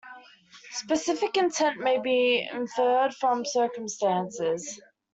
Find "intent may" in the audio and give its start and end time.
1.37-1.99